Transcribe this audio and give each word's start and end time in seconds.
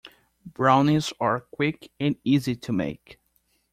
Brownies 0.47 1.13
are 1.19 1.41
quick 1.41 1.91
and 1.99 2.15
easy 2.23 2.55
to 2.55 2.71
make. 2.73 3.19